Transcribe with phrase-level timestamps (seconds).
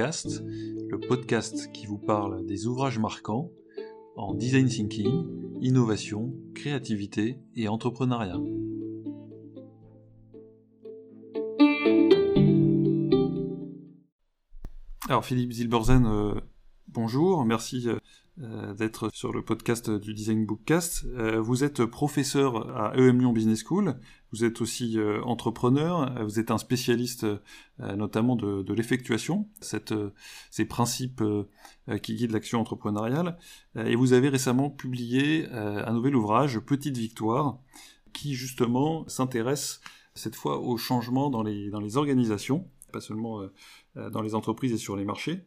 [0.00, 3.50] Le podcast qui vous parle des ouvrages marquants
[4.16, 5.26] en design thinking,
[5.60, 8.40] innovation, créativité et entrepreneuriat.
[15.06, 16.34] Alors Philippe Zilberzen, euh,
[16.92, 17.98] bonjour, merci euh,
[18.42, 21.04] euh, d'être sur le podcast du Design Bookcast.
[21.06, 23.98] Euh, vous êtes professeur à EM Lyon Business School,
[24.32, 27.26] vous êtes aussi entrepreneur, vous êtes un spécialiste
[27.80, 31.20] notamment de, l'effectuation, ces principes
[32.00, 33.36] qui guident l'action entrepreneuriale,
[33.74, 37.58] et vous avez récemment publié un nouvel ouvrage, Petite Victoire,
[38.12, 39.80] qui justement s'intéresse
[40.14, 43.40] cette fois au changement dans les organisations, pas seulement
[43.96, 45.44] dans les entreprises et sur les marchés.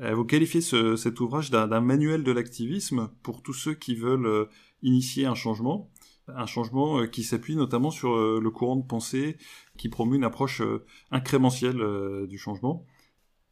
[0.00, 4.44] Euh, vous qualifiez cet ouvrage d'un manuel de l'activisme pour tous ceux qui veulent euh,
[4.82, 5.90] initier un changement,
[6.28, 9.36] un changement euh, qui s'appuie notamment sur le courant de pensée
[9.76, 10.62] qui promeut une approche
[11.10, 12.86] incrémentielle du changement.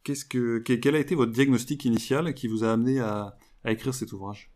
[0.03, 4.13] Qu'est-ce que, quel a été votre diagnostic initial qui vous a amené à, écrire cet
[4.13, 4.51] ouvrage?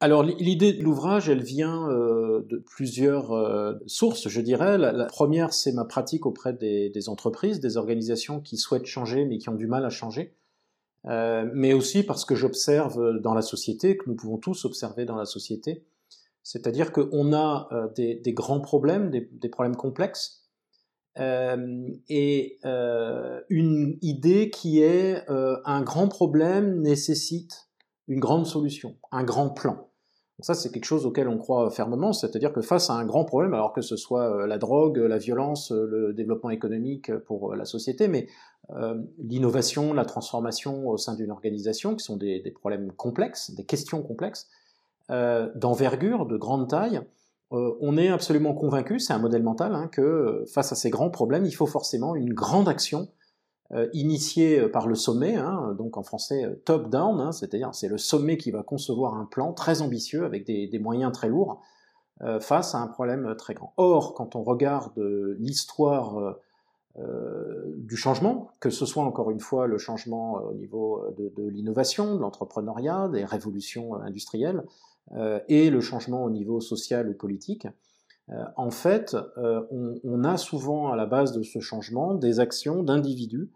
[0.00, 4.78] Alors l'idée de l'ouvrage, elle vient de plusieurs sources, je dirais.
[4.78, 9.48] La, première, c'est ma pratique auprès des, entreprises, des organisations qui souhaitent changer mais qui
[9.48, 10.34] ont du mal à changer.
[11.06, 15.16] Euh, mais aussi parce que j'observe dans la société, que nous pouvons tous observer dans
[15.16, 15.84] la société,
[16.42, 20.42] c'est-à-dire qu'on a euh, des, grands problèmes, des, problèmes complexes,
[21.18, 22.58] euh, et
[23.50, 27.68] une idée qui est un grand problème nécessite
[28.06, 29.74] une grande solution, un grand plan.
[30.38, 33.24] Donc ça, c'est quelque chose auquel on croit fermement, c'est-à-dire que face à un grand
[33.24, 38.08] problème, alors que ce soit la drogue, la violence, le développement économique pour la société,
[38.08, 38.26] mais
[39.18, 44.48] l'innovation, la transformation au sein d'une organisation, qui sont des, problèmes complexes, des questions complexes,
[45.10, 47.02] euh, d'envergure, de grande taille,
[47.52, 51.10] euh, on est absolument convaincu, c'est un modèle mental, hein, que face à ces grands
[51.10, 53.08] problèmes, il faut forcément une grande action
[53.92, 58.52] initiée par le sommet, hein, donc en français top-down, hein, c'est-à-dire c'est le sommet qui
[58.52, 61.60] va concevoir un plan très ambitieux avec des moyens très lourds
[62.40, 63.72] face à un problème très grand.
[63.76, 64.96] Or, quand on regarde
[65.40, 66.36] l'histoire
[67.00, 71.32] euh, du changement, que ce soit encore une fois le changement euh, au niveau euh,
[71.36, 74.64] de, l'innovation, de l'entrepreneuriat, des révolutions industrielles,
[75.48, 77.68] et le changement au niveau social ou politique.
[78.56, 83.50] en fait, on, a souvent à la base de ce changement des actions d'individus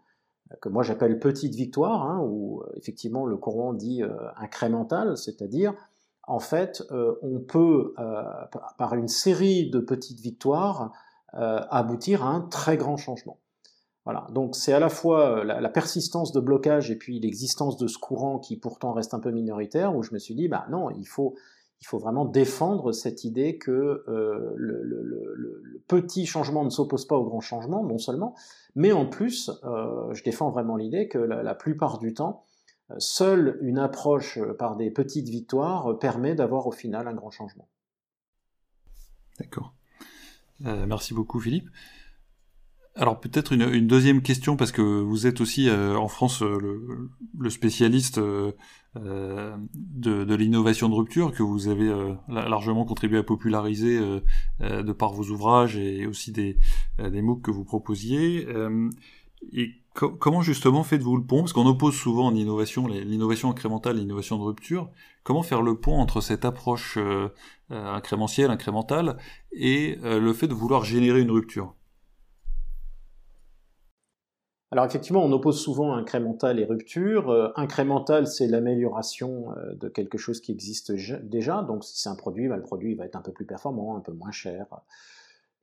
[0.61, 4.03] que moi j'appelle petites victoires, hein, où effectivement le courant dit
[4.37, 5.73] incrémental, c'est-à-dire
[6.27, 6.83] en fait
[7.23, 7.95] on peut
[8.77, 10.93] par une série de petites victoires
[11.33, 13.39] aboutir à un très grand changement.
[14.05, 14.25] Voilà.
[14.31, 17.99] Donc c'est à la fois euh, la, persistance de blocage et puis l'existence de ce
[17.99, 21.05] courant qui pourtant reste un peu minoritaire où je me suis dit bah non il
[21.05, 21.35] faut
[21.79, 27.23] il faut vraiment défendre cette idée que euh, le, petit changement ne s'oppose pas au
[27.23, 28.35] grand changement non seulement
[28.73, 32.45] mais en plus euh, je défends vraiment l'idée que la, plupart du temps
[32.97, 37.67] seule une approche par des petites victoires permet d'avoir au final un grand changement.
[39.39, 39.73] D'accord.
[40.65, 41.69] Euh, merci beaucoup Philippe.
[42.95, 47.49] Alors peut-être une, deuxième question parce que vous êtes aussi euh, en France euh, le,
[47.49, 51.89] spécialiste de, l'innovation de rupture que vous avez
[52.27, 53.99] largement contribué à populariser
[54.59, 56.57] de par vos ouvrages et aussi des,
[56.97, 58.47] des MOOC que vous proposiez.
[59.51, 61.39] Et comment justement faites-vous le pont?
[61.39, 64.89] Parce qu'on oppose souvent en innovation l'innovation incrémentale et l'innovation de rupture.
[65.23, 67.29] Comment faire le pont entre cette approche euh,
[67.71, 69.17] euh, incrémentielle, incrémentale,
[69.51, 71.75] et euh, le fait de vouloir générer une rupture?
[74.71, 77.51] Alors effectivement, on oppose souvent incrémental et rupture.
[77.55, 80.91] incrémental, c'est l'amélioration de quelque chose qui existe
[81.23, 81.63] déjà.
[81.63, 84.01] Donc si c'est un produit, bah, le produit va être un peu plus performant, un
[84.01, 84.67] peu moins cher.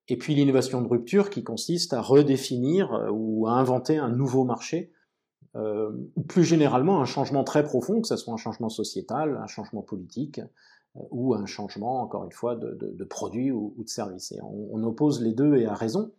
[0.09, 4.44] Et puis l'innovation de rupture qui consiste à redéfinir euh, ou à inventer un nouveau
[4.44, 4.93] marché,
[5.56, 5.91] euh,
[6.28, 10.39] plus généralement un changement très profond, que ce soit un changement sociétal, un changement politique,
[10.39, 14.33] euh, ou un changement, encore une fois, de, de, produit ou, de service.
[14.33, 16.13] Et on, oppose les deux et à raison.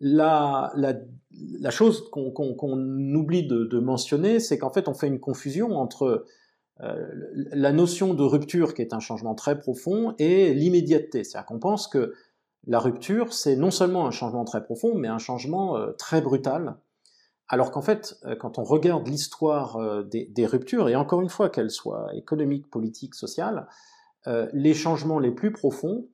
[0.00, 0.94] La, la,
[1.30, 5.76] la chose qu'on qu oublie de, de mentionner, c'est qu'en fait on fait une confusion
[5.76, 6.24] entre
[6.80, 7.06] euh,
[7.52, 11.22] la notion de rupture, qui est un changement très profond, et l'immédiateté.
[11.22, 12.14] C'est-à-dire qu'on pense que
[12.66, 16.76] la rupture, c'est non seulement un changement très profond, mais un changement euh, très brutal.
[17.48, 21.50] Alors qu'en fait, euh, quand on regarde l'histoire euh, des, ruptures, et encore une fois
[21.50, 23.66] qu'elles soient économiques, politiques, sociales,
[24.52, 26.06] les changements les plus profonds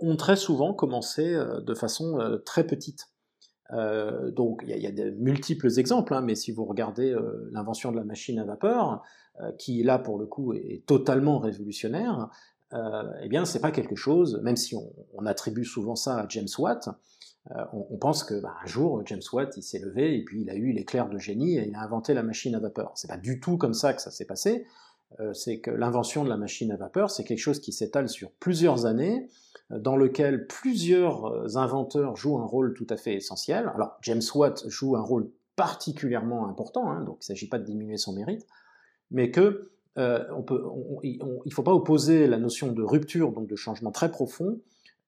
[0.00, 3.08] ont très souvent commencé de façon très petite.
[3.70, 7.14] donc il y, a de multiples exemples, hein, mais si vous regardez
[7.52, 9.02] l'invention de la machine à vapeur,
[9.58, 12.30] qui là pour le coup est totalement révolutionnaire,
[12.72, 16.88] eh bien, c'est pas quelque chose, même si on, attribue souvent ça à James Watt,
[17.72, 20.54] on, pense que bah, un jour James Watt il s'est levé et puis il a
[20.54, 22.92] eu l'éclair de génie et il a inventé la machine à vapeur.
[22.94, 24.66] C'est pas du tout comme ça que ça s'est passé.
[25.32, 28.86] c'est que l'invention de la machine à vapeur, c'est quelque chose qui s'étale sur plusieurs
[28.86, 29.28] années,
[29.70, 33.70] dans lequel plusieurs inventeurs jouent un rôle tout à fait essentiel.
[33.74, 37.64] Alors James Watt joue un rôle particulièrement important, hein, donc il ne s'agit pas de
[37.64, 38.46] diminuer son mérite,
[39.10, 40.64] mais que euh, on peut,
[41.02, 44.58] il ne faut pas opposer la notion de rupture, donc de changement très profond,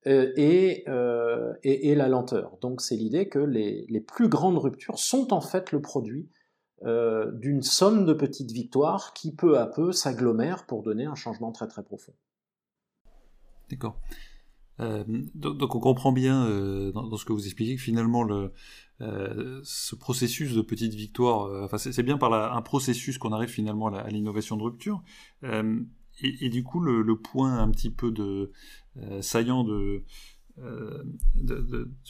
[0.06, 2.58] euh, euh, et, la lenteur.
[2.60, 6.28] Donc c'est l'idée que les, les, plus grandes ruptures sont en fait le produit
[6.84, 11.68] d'une somme de petites victoires qui peu à peu s'agglomèrent pour donner un changement très
[11.68, 12.12] très profond.
[13.70, 14.00] D'accord.
[14.80, 16.44] donc, on comprend bien
[16.92, 18.52] dans, dans, ce que vous expliquez que finalement le,
[19.00, 23.88] euh, ce processus de petite victoire, euh, c'est bien par un processus qu'on arrive finalement
[23.88, 25.02] à l'innovation de rupture.
[25.44, 25.80] Euh,
[26.20, 28.52] et, du coup, le, point un petit peu de
[29.22, 30.04] saillant de,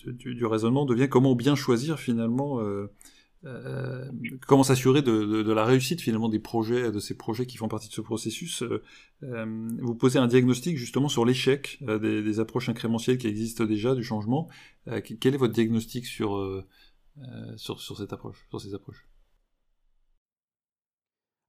[0.07, 2.59] du, raisonnement devient comment bien choisir finalement
[4.47, 7.95] comment s'assurer de, la réussite finalement des projets, de ces projets qui font partie de
[7.95, 8.63] ce processus.
[9.21, 14.49] vous posez un diagnostic justement sur l'échec des, approches incrémentielles qui existent déjà du changement.
[15.21, 16.63] quel est votre diagnostic sur
[17.19, 19.07] euh, sur, cette approche, sur ces approches?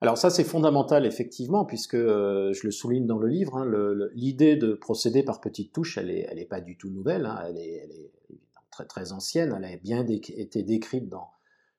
[0.01, 3.71] Alors ça c'est fondamental effectivement puisque euh, je le souligne dans le livre, hein,
[4.13, 7.75] l'idée de procéder par petites touches elle n'est pas du tout nouvelle, hein, elle, est,
[7.75, 8.11] elle, est,
[8.71, 11.31] très très ancienne, elle a bien été décrite dans,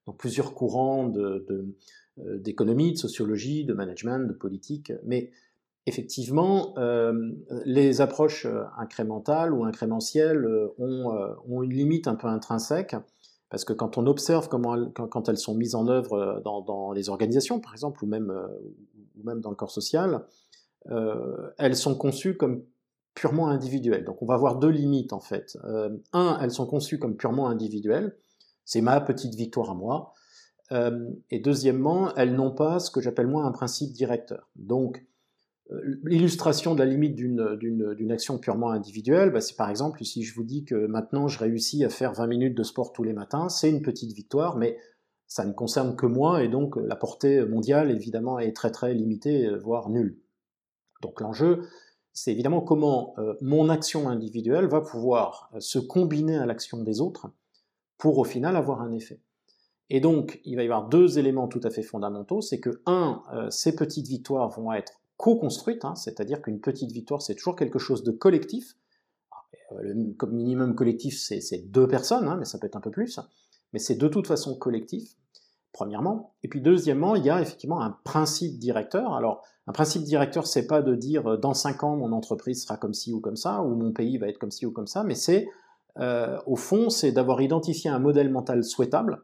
[0.07, 1.75] dans, plusieurs courants euh,
[2.17, 5.31] d'économie, de, sociologie, de management, de politique, mais
[5.87, 6.75] effectivement
[7.67, 8.47] les approches
[8.79, 10.47] incrémentales ou incrémentielles
[10.79, 12.97] ont, une limite un peu intrinsèque
[13.55, 17.09] parce que quand on observe comment quand, elles sont mises en œuvre euh, dans, les
[17.09, 20.27] organisations, par exemple, ou même, euh, dans le corps social,
[20.91, 22.65] euh, elles sont conçues comme
[23.15, 24.05] purement individuelles.
[24.05, 25.57] Donc on va avoir deux limites en fait.
[26.13, 28.17] un, elles sont conçues comme purement individuelles,
[28.65, 30.13] c'est ma petite victoire à moi.
[31.31, 34.51] et deuxièmement, elles n'ont pas ce que j'appelle moi un principe directeur.
[34.57, 35.07] Donc
[35.71, 40.35] euh, l'illustration de la limite d'une action purement individuelle, bah, c'est par exemple si je
[40.35, 43.49] vous dis que maintenant je réussis à faire 20 minutes de sport tous les matins,
[43.49, 44.77] c'est une petite victoire, mais
[45.27, 49.47] ça ne concerne que moi et donc la portée mondiale évidemment est très très limitée,
[49.47, 50.19] euh, voire nulle.
[51.01, 51.63] Donc l'enjeu,
[52.13, 57.29] c'est évidemment comment euh, mon action individuelle va pouvoir se combiner à l'action des autres
[57.99, 59.21] pour au final avoir un effet.
[59.91, 63.23] Et donc, il va y avoir deux éléments tout à fait fondamentaux, c'est que, un,
[63.51, 68.03] ces petites victoires vont être co-construite, hein, c'est-à-dire qu'une petite victoire, c'est toujours quelque chose
[68.03, 68.77] de collectif.
[69.73, 73.21] Euh, le minimum collectif, c'est deux personnes, hein, mais ça peut être un peu plus,
[73.73, 75.17] mais c'est de toute façon collectif,
[75.73, 76.35] premièrement.
[76.43, 79.15] Et puis deuxièmement, il y a effectivement un principe directeur.
[79.15, 82.77] Alors, un principe directeur, c'est pas de dire euh, dans cinq ans, mon entreprise sera
[82.77, 85.05] comme ci ou comme ça, ou mon pays va être comme ci ou comme ça,
[85.05, 85.47] mais c'est,
[85.99, 89.23] euh, au fond, c'est d'avoir identifié un modèle mental souhaitable,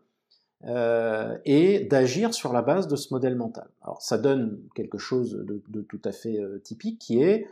[0.66, 3.68] euh, et d'agir sur la base de ce modèle mental.
[3.82, 7.46] Alors ça donne quelque chose de, tout à fait euh, typique qui est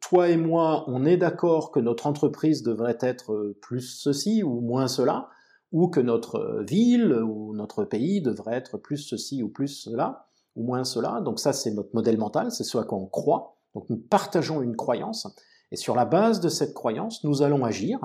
[0.00, 4.88] toi et moi, on est d'accord que notre entreprise devrait être plus ceci ou moins
[4.88, 5.28] cela,
[5.70, 10.62] ou que notre ville ou notre pays devrait être plus ceci ou plus cela, ou
[10.64, 11.20] moins cela.
[11.20, 13.58] Donc ça, c'est notre modèle mental, c'est ce à quoi on croit.
[13.74, 15.28] Donc nous partageons une croyance,
[15.70, 18.00] et sur la base de cette croyance, nous allons agir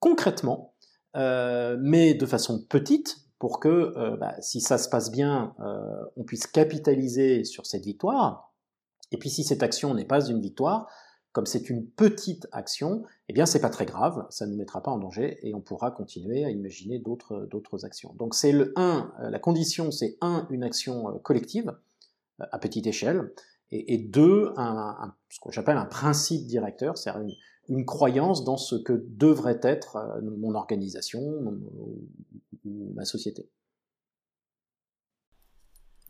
[0.00, 0.72] concrètement
[1.16, 6.04] euh, mais de façon petite, pour que euh, bah, si ça se passe bien, euh,
[6.16, 8.54] on puisse capitaliser sur cette victoire.
[9.10, 10.88] Et puis si cette action n'est pas une victoire,
[11.32, 14.82] comme c'est une petite action, eh bien c'est pas très grave, ça ne nous mettra
[14.82, 18.14] pas en danger et on pourra continuer à imaginer d'autres actions.
[18.18, 21.74] Donc c'est le 1, la condition c'est 1 une action collective
[22.38, 23.32] à petite échelle
[23.72, 27.34] et, et 2 un, ce que j'appelle un principe directeur, c'est-à-dire une,
[27.68, 31.20] une croyance dans ce que devrait être euh, mon organisation
[32.64, 33.50] ou ma société.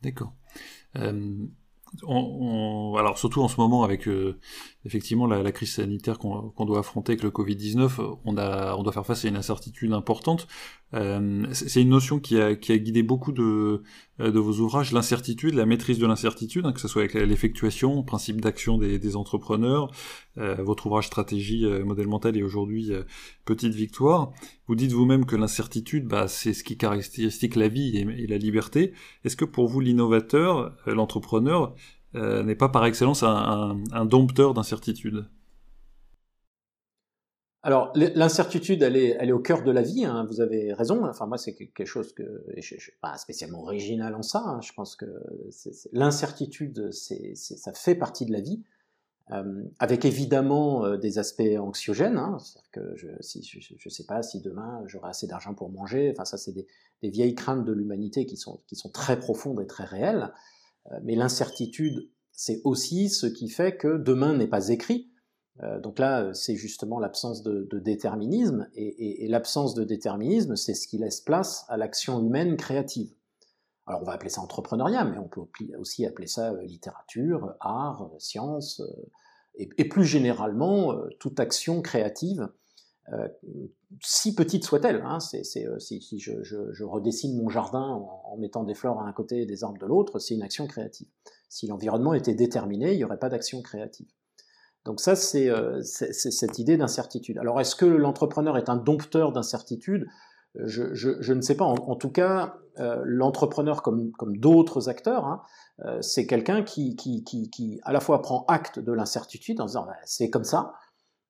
[0.02, 0.34] D'accord.
[0.96, 1.46] Euh,
[2.04, 4.38] on, alors surtout en ce moment avec euh,
[4.84, 9.06] effectivement la, crise sanitaire qu'on doit affronter avec le Covid-19, on, a, on doit faire
[9.06, 10.46] face à une incertitude importante.
[10.94, 13.82] Euh, c'est une notion qui a, qui a guidé beaucoup de,
[14.18, 18.40] de vos ouvrages, l'incertitude, la maîtrise de l'incertitude, hein, que ce soit avec l'effectuation, principe
[18.40, 19.90] d'action des, des, entrepreneurs,
[20.38, 22.90] euh, votre ouvrage Stratégie, modèle mental et aujourd'hui
[23.44, 24.32] Petite Victoire.
[24.66, 28.92] Vous dites vous-même que l'incertitude, bah, c'est ce qui caractérise la vie et la liberté.
[29.24, 31.74] Est-ce que pour vous, l'innovateur, l'entrepreneur,
[32.14, 35.26] euh, n'est pas par excellence un, dompteur d'incertitude
[37.64, 41.06] alors, l'incertitude, elle est, elle est au cœur de la vie, hein, vous avez raison.
[41.06, 44.42] Enfin, moi, c'est quelque chose que je ne suis pas spécialement original en ça.
[44.44, 44.60] Hein.
[44.62, 45.06] je pense que
[45.92, 48.64] l'incertitude, ça fait partie de la vie.
[49.30, 52.16] euh, avec évidemment euh, des aspects anxiogènes.
[52.16, 56.10] Hein, c'est-à-dire que je ne sais pas si demain j'aurai assez d'argent pour manger.
[56.12, 56.66] Enfin, ça, c'est des,
[57.02, 60.32] des, vieilles craintes de l'humanité qui sont, qui sont très profondes et très réelles.
[60.90, 65.10] Euh, mais l'incertitude, c'est aussi ce qui fait que demain n'est pas écrit.
[65.62, 68.68] Euh, donc là, c'est justement l'absence de, déterminisme.
[68.74, 73.14] Et, l'absence de déterminisme, c'est ce qui laisse place à l'action humaine créative.
[73.86, 75.40] Alors on va appeler ça entrepreneuriat, mais on peut
[75.78, 79.10] aussi appeler ça euh, littérature, art, euh, science, euh,
[79.54, 82.48] et, plus généralement toute action créative,
[84.00, 85.02] si petite soit-elle.
[85.04, 87.80] Hein, si, si je, je, je, redessine mon jardin
[88.24, 90.66] en, mettant des fleurs à un côté et des arbres de l'autre, c'est une action
[90.66, 91.08] créative.
[91.48, 94.08] Si l'environnement était déterminé, il n'y aurait pas d'action créative.
[94.84, 95.50] Donc ça, c'est
[95.82, 97.38] cette idée d'incertitude.
[97.38, 100.06] Alors est-ce que l'entrepreneur est un dompteur d'incertitude?
[100.54, 101.64] Je, je, ne sais pas.
[101.64, 105.42] En, tout cas, euh, l'entrepreneur, comme, comme d'autres acteurs, hein,
[105.84, 109.66] euh, c'est quelqu'un qui, qui, qui, qui, à la fois prend acte de l'incertitude en
[109.66, 110.74] disant bah, c'est comme ça,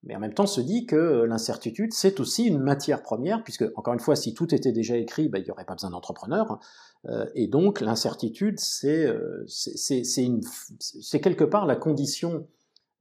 [0.05, 3.95] mais en même temps se dit que l'incertitude, c'est aussi une matière première, puisque, encore
[3.95, 6.59] une fois, si tout était déjà écrit, bah, il n'y aurait pas besoin d'entrepreneur.
[7.07, 9.47] Euh, et donc, l'incertitude, c'est euh,
[11.23, 12.47] quelque part la condition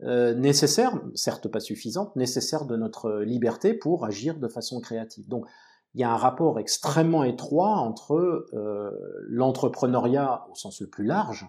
[0.03, 5.27] euh, nécessaire, certes pas suffisante, nécessaire de notre liberté pour agir de façon créative.
[5.27, 5.45] Donc,
[5.93, 8.91] il y a un rapport extrêmement étroit entre euh,
[9.27, 11.47] l'entrepreneuriat au sens le plus large,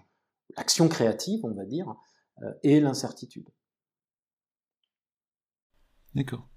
[0.57, 1.95] l'action créative, on va dire,
[2.43, 3.49] euh, et l'incertitude.
[6.15, 6.47] D'accord.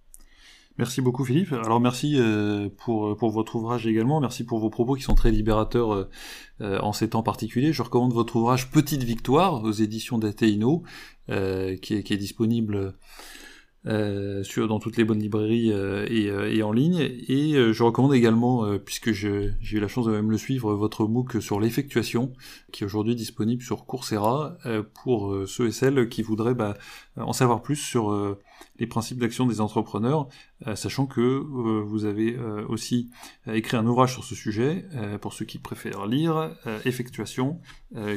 [0.78, 1.52] Merci beaucoup Philippe.
[1.52, 5.30] Alors merci euh, pour, pour votre ouvrage également, merci pour vos propos qui sont très
[5.30, 6.08] libérateurs
[6.60, 7.72] en ces temps particuliers.
[7.72, 10.82] Je recommande votre ouvrage Petite Victoire aux éditions d'Ateino,
[11.28, 12.94] qui, est, qui est disponible
[13.86, 17.00] euh, dans toutes les bonnes librairies euh, et, euh, et, en ligne.
[17.28, 21.40] Et je recommande également, puisque j'ai eu la chance de même le suivre, votre MOOC
[21.40, 22.32] sur l'effectuation,
[22.72, 24.56] qui est aujourd'hui disponible sur Coursera,
[25.02, 26.76] pour ceux et celles qui voudraient bah,
[27.16, 28.36] en savoir plus sur
[28.78, 30.28] les principes d'action des entrepreneurs,
[30.74, 32.38] sachant que vous avez
[32.68, 33.10] aussi
[33.46, 34.86] écrit un ouvrage sur ce sujet,
[35.20, 37.60] pour ceux qui préfèrent lire, Effectuation,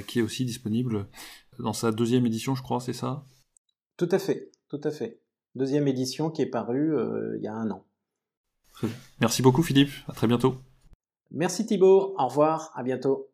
[0.07, 1.07] qui est aussi disponible
[1.59, 3.25] dans sa deuxième édition, je crois, c'est ça?
[3.97, 5.19] Tout à fait, tout à fait
[5.56, 7.86] deuxième édition qui est parue euh, il y a un an.
[9.22, 10.56] Merci beaucoup Philippe, à très bientôt.
[11.32, 13.27] Merci Thibault, au revoir, à bientôt.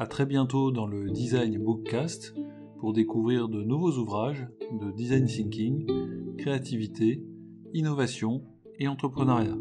[0.00, 2.34] À très bientôt dans le Design Bookcast
[2.78, 7.24] pour découvrir de nouveaux ouvrages de design thinking, créativité,
[7.74, 8.44] innovation
[8.78, 9.56] et entrepreneuriat.